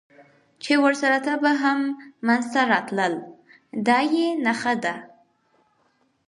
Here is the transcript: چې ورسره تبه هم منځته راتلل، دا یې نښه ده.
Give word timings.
چې 0.63 0.73
ورسره 0.83 1.17
تبه 1.27 1.51
هم 1.63 1.79
منځته 2.27 2.61
راتلل، 2.73 3.13
دا 3.87 3.99
یې 4.13 4.27
نښه 4.45 4.73
ده. 4.83 4.95